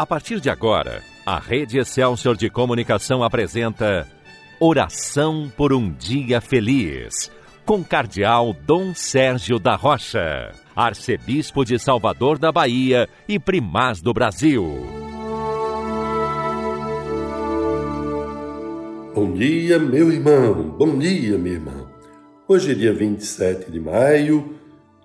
[0.00, 4.08] A partir de agora, a Rede Excelsior de Comunicação apresenta
[4.58, 7.30] Oração por um Dia Feliz,
[7.66, 14.64] com Cardeal Dom Sérgio da Rocha, Arcebispo de Salvador da Bahia e Primaz do Brasil.
[19.14, 21.86] Bom dia, meu irmão, bom dia, minha irmã.
[22.48, 24.54] Hoje é dia 27 de maio,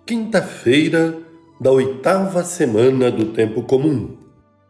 [0.05, 1.18] quinta-feira
[1.59, 4.23] da oitava semana do Tempo Comum.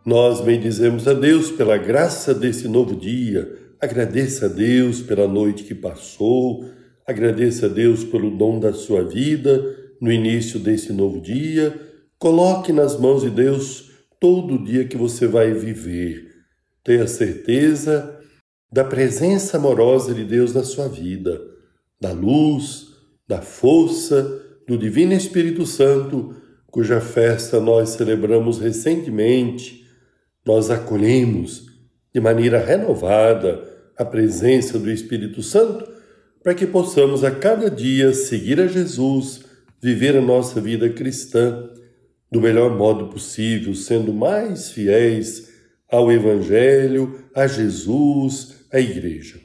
[0.06, 5.74] Nós bendizemos a Deus pela graça desse novo dia, agradeça a Deus pela noite que
[5.74, 6.64] passou,
[7.08, 9.66] agradeça a Deus pelo dom da sua vida
[10.00, 11.74] no início desse novo dia.
[12.20, 13.90] Coloque nas mãos de Deus
[14.20, 16.28] todo o dia que você vai viver.
[16.84, 18.20] Tenha certeza
[18.72, 21.42] da presença amorosa de Deus na sua vida,
[22.00, 22.90] da luz,
[23.28, 26.36] da força do Divino Espírito Santo,
[26.68, 29.85] cuja festa nós celebramos recentemente
[30.46, 31.66] nós acolhemos
[32.14, 35.88] de maneira renovada a presença do Espírito Santo
[36.44, 39.44] para que possamos a cada dia seguir a Jesus,
[39.82, 41.70] viver a nossa vida cristã
[42.32, 45.50] do melhor modo possível, sendo mais fiéis
[45.90, 49.40] ao Evangelho, a Jesus, à Igreja.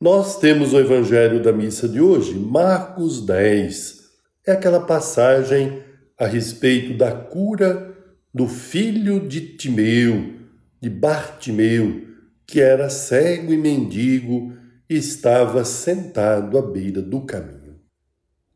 [0.00, 4.00] Nós temos o Evangelho da missa de hoje, Marcos 10.
[4.46, 5.82] É aquela passagem
[6.18, 7.94] a respeito da cura
[8.32, 10.39] do filho de Timeu,
[10.80, 12.08] de Bartimeu,
[12.46, 14.56] que era cego e mendigo
[14.88, 17.78] e estava sentado à beira do caminho.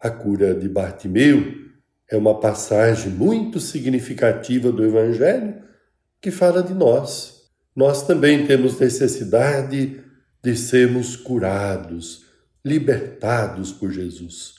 [0.00, 1.55] A cura de Bartimeu
[2.11, 5.62] é uma passagem muito significativa do Evangelho
[6.20, 7.42] que fala de nós.
[7.77, 10.00] Nós também temos necessidade
[10.42, 12.25] de sermos curados,
[12.64, 14.55] libertados por Jesus.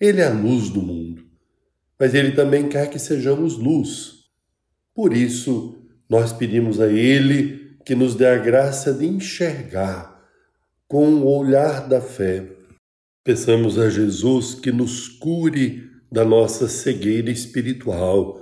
[0.00, 1.24] Ele é a luz do mundo,
[1.98, 4.24] mas ele também quer que sejamos luz.
[4.94, 10.14] Por isso, nós pedimos a Ele que nos dê a graça de enxergar
[10.88, 12.46] com o olhar da fé.
[13.22, 18.40] Peçamos a Jesus que nos cure da nossa cegueira espiritual,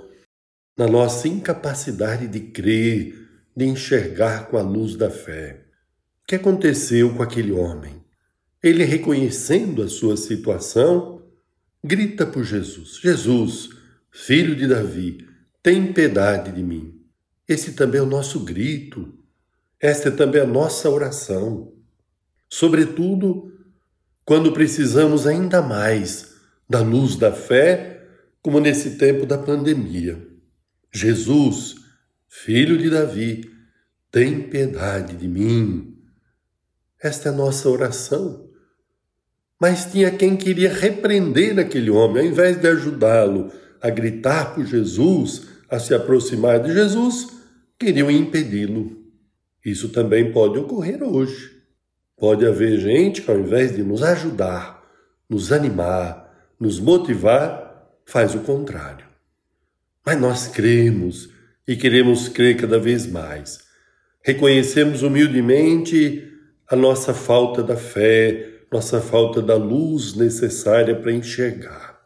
[0.77, 3.15] da nossa incapacidade de crer,
[3.55, 5.65] de enxergar com a luz da fé.
[6.23, 8.03] O que aconteceu com aquele homem?
[8.61, 11.21] Ele, reconhecendo a sua situação,
[11.83, 13.69] grita por Jesus: Jesus,
[14.11, 15.27] filho de Davi,
[15.61, 17.02] tem piedade de mim.
[17.47, 19.13] Esse também é o nosso grito,
[19.79, 21.73] esta é também a nossa oração.
[22.49, 23.51] Sobretudo
[24.25, 26.35] quando precisamos ainda mais
[26.69, 28.07] da luz da fé,
[28.41, 30.25] como nesse tempo da pandemia.
[30.93, 31.75] Jesus,
[32.27, 33.51] filho de Davi,
[34.11, 35.97] tem piedade de mim.
[37.01, 38.49] Esta é a nossa oração.
[39.59, 45.47] Mas tinha quem queria repreender aquele homem, ao invés de ajudá-lo a gritar por Jesus,
[45.73, 47.29] a se aproximar de Jesus,
[47.79, 48.95] queriam impedi-lo.
[49.65, 51.51] Isso também pode ocorrer hoje.
[52.15, 54.83] Pode haver gente que, ao invés de nos ajudar,
[55.27, 59.03] nos animar, nos motivar, faz o contrário.
[60.05, 61.31] Mas nós cremos
[61.67, 63.61] e queremos crer cada vez mais.
[64.23, 66.31] Reconhecemos humildemente
[66.69, 71.99] a nossa falta da fé, nossa falta da luz necessária para enxergar.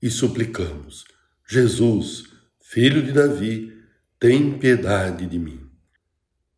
[0.00, 1.04] E suplicamos:
[1.48, 2.33] Jesus,
[2.64, 3.72] filho de Davi,
[4.18, 5.60] tem piedade de mim.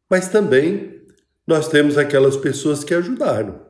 [0.08, 1.02] Mas também
[1.46, 3.60] nós temos aquelas pessoas que ajudaram,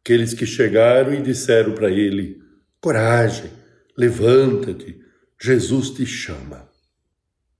[0.00, 2.40] aqueles que chegaram e disseram para ele:
[2.80, 3.50] coragem,
[3.96, 5.00] levanta-te,
[5.40, 6.68] Jesus te chama.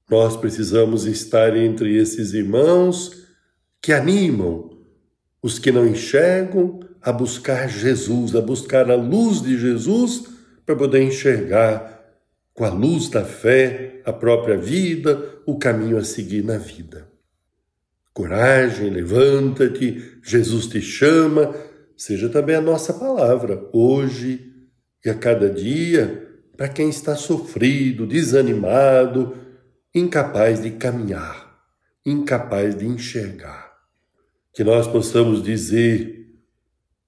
[0.09, 3.27] Nós precisamos estar entre esses irmãos
[3.83, 4.71] que animam
[5.43, 10.25] os que não enxergam a buscar Jesus, a buscar a luz de Jesus
[10.65, 11.94] para poder enxergar
[12.55, 17.09] com a luz da fé, a própria vida, o caminho a seguir na vida.
[18.13, 21.53] Coragem, levanta-te, Jesus te chama,
[21.97, 24.53] seja também a nossa palavra, hoje
[25.05, 29.37] e a cada dia, para quem está sofrido, desanimado,
[29.93, 31.59] incapaz de caminhar,
[32.07, 33.75] incapaz de enxergar.
[34.55, 36.29] Que nós possamos dizer: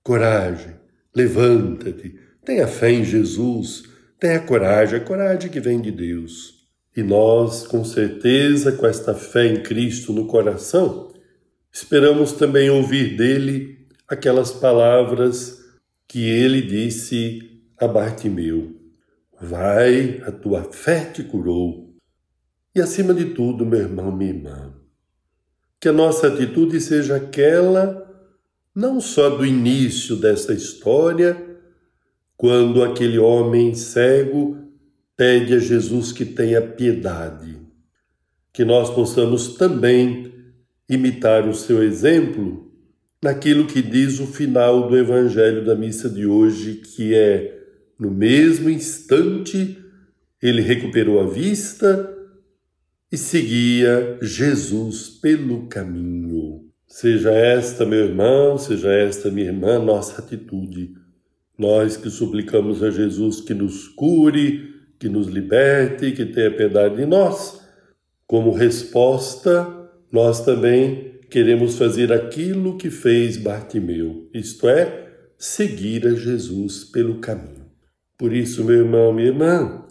[0.03, 0.75] coragem,
[1.15, 3.85] levanta-te, tenha fé em Jesus
[4.19, 6.55] Tenha coragem, a coragem que vem de Deus.
[6.97, 11.13] E nós, com certeza, com esta fé em Cristo no coração,
[11.71, 15.63] esperamos também ouvir dele aquelas palavras
[16.09, 18.75] que ele disse a Bartimeu:
[19.39, 21.95] Vai, a tua fé te curou.
[22.75, 24.75] E acima de tudo, meu irmão, minha irmã,
[25.79, 28.05] que a nossa atitude seja aquela
[28.75, 31.46] não só do início dessa história,
[32.37, 34.59] quando aquele homem cego
[35.17, 37.56] pede a Jesus que tenha piedade.
[38.53, 40.33] que nós possamos também
[40.88, 42.73] imitar o seu exemplo
[43.23, 47.55] naquilo que diz o final do evangelho da missa de hoje, que é
[47.99, 49.77] no mesmo instante
[50.43, 52.15] ele recuperou a vista
[53.11, 56.65] e seguia Jesus pelo caminho.
[56.87, 60.94] Seja esta, meu irmão, seja esta, minha irmã, nossa atitude.
[61.58, 67.06] Nós que suplicamos a Jesus que nos cure, que nos liberte, que tenha piedade de
[67.06, 67.61] nós,
[68.26, 75.06] como resposta, nós também queremos fazer aquilo que fez Bartimeu, isto é,
[75.38, 77.67] seguir a Jesus pelo caminho.
[78.19, 79.85] Por isso, meu irmão, minha irmã,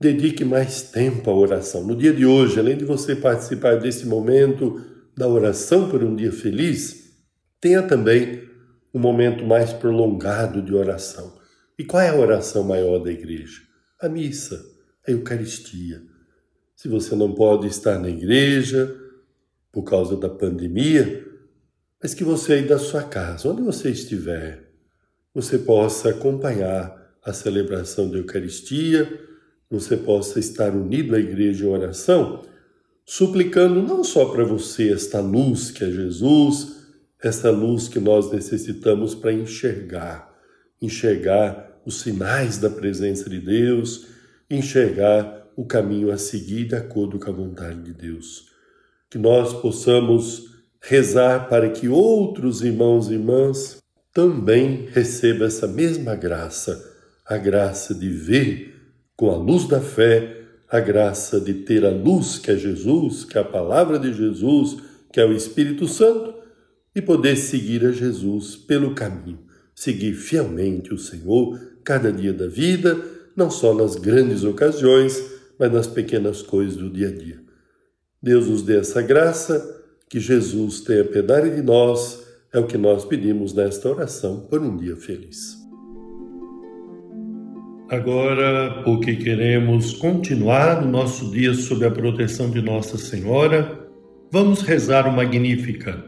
[0.00, 1.84] dedique mais tempo à oração.
[1.84, 4.80] No dia de hoje, além de você participar desse momento
[5.16, 7.16] da oração por um dia feliz,
[7.60, 8.47] tenha também
[8.92, 11.38] um momento mais prolongado de oração.
[11.78, 13.62] E qual é a oração maior da igreja?
[14.00, 14.64] A missa,
[15.06, 16.02] a Eucaristia.
[16.74, 18.96] Se você não pode estar na igreja
[19.72, 21.26] por causa da pandemia,
[22.02, 24.70] mas que você aí da sua casa, onde você estiver,
[25.34, 29.26] você possa acompanhar a celebração da Eucaristia,
[29.70, 32.42] você possa estar unido à igreja em oração,
[33.04, 36.77] suplicando não só para você esta luz que é Jesus,
[37.22, 40.32] essa luz que nós necessitamos para enxergar,
[40.80, 44.06] enxergar os sinais da presença de Deus,
[44.50, 48.46] enxergar o caminho a seguir de acordo com a vontade de Deus.
[49.10, 50.48] Que nós possamos
[50.80, 53.78] rezar para que outros irmãos e irmãs
[54.12, 56.94] também recebam essa mesma graça,
[57.26, 58.76] a graça de ver
[59.16, 60.36] com a luz da fé,
[60.70, 64.76] a graça de ter a luz que é Jesus, que é a palavra de Jesus,
[65.12, 66.37] que é o Espírito Santo,
[66.98, 69.38] e poder seguir a Jesus pelo caminho,
[69.72, 73.00] seguir fielmente o Senhor cada dia da vida,
[73.36, 75.22] não só nas grandes ocasiões,
[75.56, 77.38] mas nas pequenas coisas do dia a dia.
[78.20, 79.76] Deus nos dê essa graça,
[80.10, 84.76] que Jesus tenha piedade de nós, é o que nós pedimos nesta oração por um
[84.76, 85.56] dia feliz.
[87.88, 93.88] Agora, porque queremos continuar o nosso dia sob a proteção de Nossa Senhora,
[94.32, 96.07] vamos rezar o Magnífica,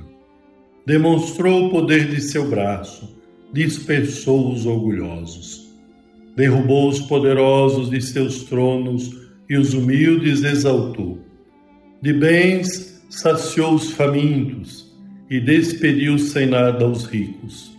[0.85, 3.17] Demonstrou o poder de seu braço,
[3.53, 5.69] dispersou os orgulhosos.
[6.35, 9.15] Derrubou os poderosos de seus tronos
[9.49, 11.19] e os humildes exaltou.
[12.01, 14.91] De bens saciou os famintos
[15.29, 17.77] e despediu sem nada os ricos.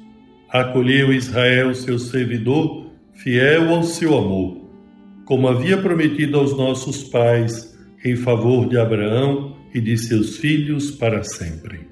[0.49, 4.63] Acolheu Israel, seu servidor, fiel ao seu amor
[5.25, 11.23] como havia prometido aos nossos pais, em favor de Abraão e de seus filhos para
[11.23, 11.92] sempre.